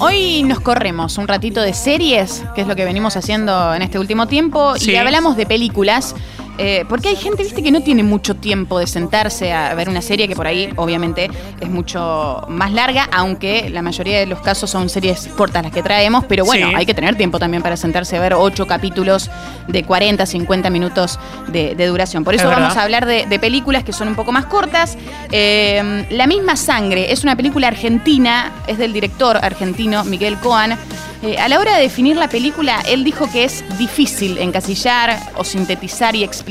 [0.00, 3.98] Hoy nos corremos un ratito de series, que es lo que venimos haciendo en este
[3.98, 4.90] último tiempo, Sí.
[4.90, 6.14] y hablamos de películas.
[6.58, 10.02] Eh, porque hay gente, viste, que no tiene mucho tiempo de sentarse a ver una
[10.02, 14.70] serie que por ahí, obviamente, es mucho más larga, aunque la mayoría de los casos
[14.70, 16.74] son series cortas las que traemos, pero bueno, Sí.
[16.76, 19.30] hay que tener tiempo también para sentarse a ver ocho capítulos
[19.68, 21.18] de 40, 50 minutos
[21.48, 22.24] de, de duración.
[22.24, 24.96] Por eso Es vamos a hablar de, de películas que son un poco más cortas.
[25.32, 30.76] Eh, la misma sangre es una película argentina, es del director argentino Miguel Coan.
[31.22, 35.44] Eh, a la hora de definir la película, él dijo que es difícil encasillar o
[35.44, 36.45] sintetizar y explicar,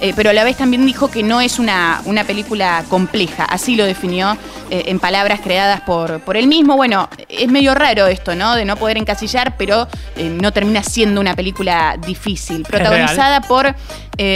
[0.00, 3.44] eh, pero a la vez también dijo que no es una, una película compleja.
[3.44, 4.36] Así lo definió
[4.70, 6.76] eh, en palabras creadas por, por él mismo.
[6.76, 8.54] Bueno, es medio raro esto, ¿no?
[8.54, 12.64] De no poder encasillar, pero eh, no termina siendo una película difícil.
[12.64, 13.74] Protagonizada por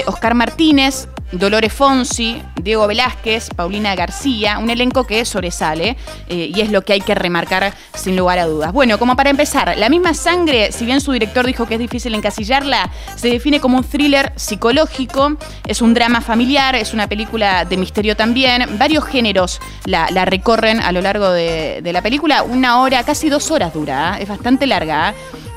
[0.06, 5.96] Oscar Martínez, Dolores Fonsi, Diego Velázquez, Paulina García, un elenco que sobresale
[6.28, 8.72] eh, y es lo que hay que remarcar sin lugar a dudas.
[8.72, 12.14] Bueno, como para empezar, La misma sangre, si bien su director dijo que es difícil
[12.14, 17.76] encasillarla, se define como un thriller psicológico, es un drama familiar, es una película de
[17.76, 23.02] misterio también, varios géneros la, recorren a lo largo de, de la película, una hora,
[23.04, 24.22] casi dos horas dura, ¿eh?
[24.22, 25.10] es bastante larga.
[25.10, 25.47] ¿eh?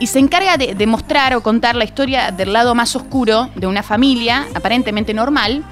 [0.00, 3.82] Y se encarga de, mostrar o contar la historia del lado más oscuro de una
[3.82, 5.62] familia aparentemente normal,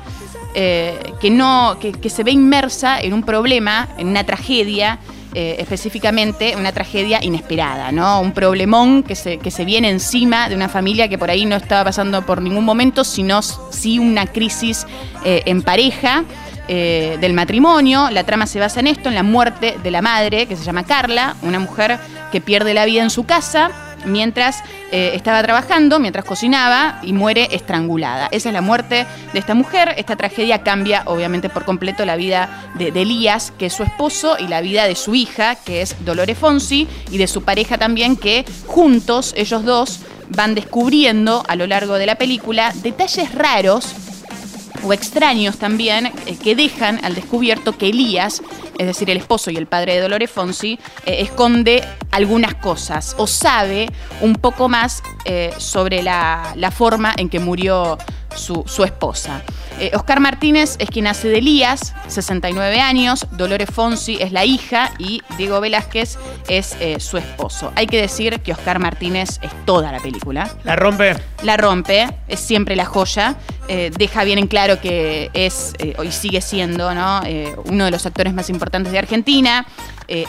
[0.55, 4.99] eh, que, no, que, se ve inmersa en un problema, en una tragedia,
[5.35, 8.21] eh, específicamente una tragedia inesperada, ¿no?
[8.21, 11.57] Un problemón que se, que se viene encima de una familia que por ahí no
[11.57, 14.87] estaba pasando por ningún momento, sino sí una crisis
[15.25, 16.25] eh, en pareja.
[16.69, 20.55] del matrimonio, la trama se basa en esto, en la muerte de la madre, que
[20.55, 21.99] se llama Carla, una mujer
[22.31, 27.49] que pierde la vida en su casa, mientras eh, estaba trabajando, mientras cocinaba y muere
[27.53, 28.29] estrangulada.
[28.31, 29.95] Esa es la muerte de esta mujer.
[29.97, 34.37] Esta tragedia cambia obviamente por completo la vida de, de Elías, que es su esposo,
[34.39, 38.17] y la vida de su hija, que es Dolores Fonsi, y de su pareja también,
[38.17, 43.95] que juntos, ellos dos, van descubriendo a lo largo de la película detalles raros
[44.89, 48.43] o extraños también eh, que dejan al descubierto que Elías,
[48.79, 53.27] es decir, el esposo y el padre de Dolores Fonsi, eh, esconde algunas cosas o
[53.27, 53.91] sabe
[54.23, 57.99] un poco más eh, sobre la, la forma en que murió
[58.35, 59.43] su, su esposa.
[59.81, 64.91] Eh, Oscar Martínez es quien hace de Elías, 69 años, Dolores Fonsi es la hija
[64.99, 66.19] y Diego Velázquez
[66.49, 67.73] es eh, su esposo.
[67.77, 71.15] Hay que decir que Oscar Martínez es toda la película La rompe.
[71.45, 73.37] la rompe, es siempre la joya,
[73.69, 77.21] eh, deja bien en claro que es, eh, y sigue siendo, ¿no?
[77.67, 79.65] Uno de los actores más importantes de Argentina,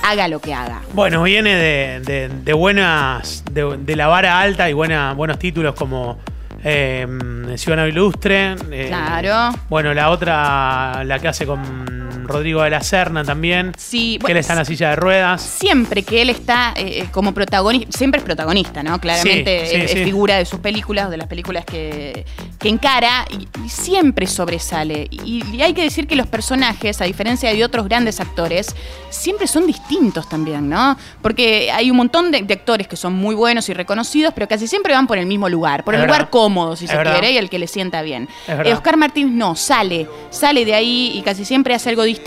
[0.03, 0.81] haga lo que haga.
[0.93, 3.43] Bueno, viene de, de- de buenas.
[3.49, 6.17] De, de la vara alta y buena, buenos títulos como
[6.63, 7.07] eh,
[7.55, 8.55] Ciudadano Ilustre.
[8.71, 9.55] eh, Claro.
[9.69, 11.98] Bueno, la otra, la que hace con
[12.29, 13.73] Rodrigo de la Serna también.
[13.77, 15.41] Sí, que bueno, él está en la silla de ruedas.
[15.41, 18.99] Siempre que él está eh, como protagonista, siempre es protagonista, ¿no?
[18.99, 20.03] Claramente Sí, sí, es, sí.
[20.03, 22.25] figura de sus películas, de las películas que,
[22.59, 25.07] que encara, y, y siempre sobresale.
[25.11, 28.75] Y, y hay que decir que los personajes, a diferencia de otros grandes actores,
[29.09, 30.97] siempre son distintos también, ¿no?
[31.21, 34.67] Porque hay un montón de, de actores que son muy buenos y reconocidos, pero casi
[34.67, 36.17] siempre van por el mismo lugar, por Es el verdad.
[36.19, 37.13] lugar cómodo, si Es se verdad.
[37.13, 38.27] quiere, y el que le sienta bien.
[38.47, 42.18] Eh, Oscar Martínez no, sale, sale de ahí y casi siempre hace algo distinto,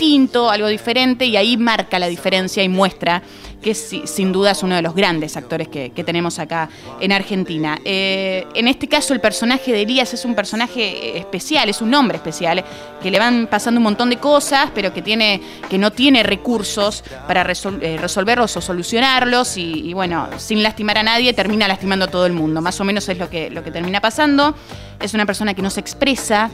[0.51, 3.21] algo diferente y ahí marca la diferencia y muestra
[3.61, 6.67] que si- sin duda es uno de los grandes actores que, tenemos acá
[6.99, 7.79] en Argentina.
[7.85, 12.17] Eh, en este caso el personaje de Elías es un personaje especial, es un hombre
[12.17, 12.61] especial,
[13.01, 15.39] que le van pasando un montón de cosas, pero que, tiene,
[15.69, 21.03] que no tiene recursos para eh, resolverlos o solucionarlos y, y, bueno, sin lastimar a
[21.03, 22.59] nadie termina lastimando a todo el mundo.
[22.61, 24.55] Más o menos es lo que, lo que termina pasando.
[24.99, 26.49] Es una persona que no se expresa,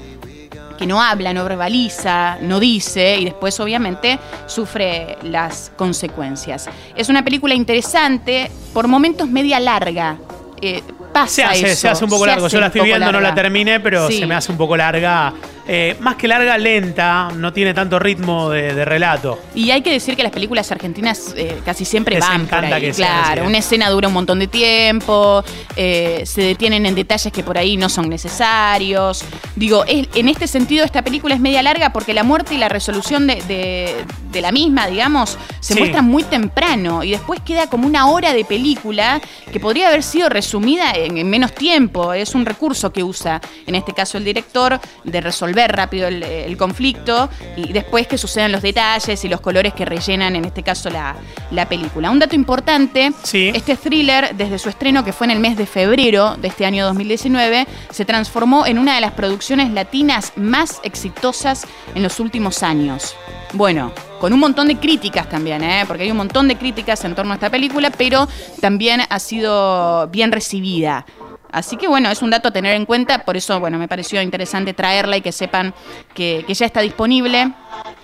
[0.79, 4.17] que no habla, no verbaliza, no dice y después obviamente
[4.47, 6.69] sufre las consecuencias.
[6.95, 10.17] Es una película interesante, por momentos media larga.
[10.61, 10.81] Eh,
[11.13, 12.47] pasa Se hace, eso, se hace un poco largo.
[12.47, 14.19] Yo la estoy viendo, no la terminé, pero Sí.
[14.19, 15.33] se me hace un poco larga.
[15.71, 17.29] Eh, más que larga, lenta.
[17.35, 19.39] No tiene tanto ritmo de, de relato.
[19.53, 22.81] Y hay que decir que las películas argentinas eh, casi siempre Les van por ahí.
[22.81, 23.47] que claro, ¿eh?
[23.47, 25.43] una escena dura un montón de tiempo,
[25.75, 29.23] eh, se detienen en detalles que por ahí no son necesarios.
[29.55, 32.69] Digo, es- en este sentido esta película es media larga porque la muerte y la
[32.69, 33.95] resolución de, de-
[34.31, 35.79] de la misma, digamos, se Sí.
[35.79, 39.19] muestran muy temprano y después queda como una hora de película
[39.51, 42.13] que podría haber sido resumida en, en menos tiempo.
[42.13, 45.21] Es un recurso que usa, en este caso el director, de
[45.59, 49.85] resolver rápido el, el conflicto y después que sucedan los detalles y los colores que
[49.85, 51.15] rellenan, en este caso, la,
[51.51, 52.11] la película.
[52.11, 53.51] Un dato importante, Sí.
[53.53, 56.85] este thriller, desde su estreno, que fue en el mes de febrero de este año
[56.85, 61.65] 2019, se transformó en una de las producciones latinas más exitosas
[61.95, 63.15] en los últimos años.
[63.53, 65.83] Bueno, con un montón de críticas también, ¿eh?
[65.87, 68.27] porque hay un montón de críticas en torno a esta película, pero
[68.61, 71.05] también ha sido bien recibida.
[71.51, 74.21] Así que bueno, es un dato a tener en cuenta, por eso bueno, me pareció
[74.21, 75.73] interesante traerla y que sepan
[76.13, 77.51] que, que ya está disponible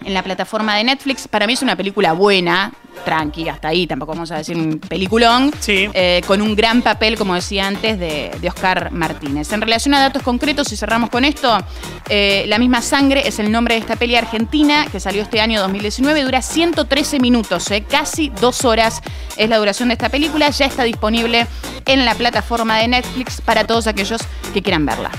[0.04, 1.28] en la plataforma de Netflix.
[1.28, 2.72] Para mí es una película buena,
[3.04, 5.90] tranqui, hasta ahí, tampoco vamos a decir un peliculón, Sí.
[5.94, 9.52] eh, con un gran papel, como decía antes, de, de Oscar Martínez.
[9.52, 11.58] En relación a datos concretos, si cerramos con esto,
[12.10, 15.60] eh, La misma sangre es el nombre de esta peli argentina que salió este año
[15.62, 19.02] 2019, dura 113 minutos, eh, casi dos horas
[19.38, 21.48] es la duración de esta película, ya está disponible
[21.86, 24.22] en la plataforma de Netflix para todos aquellos
[24.54, 25.10] que quieran verla.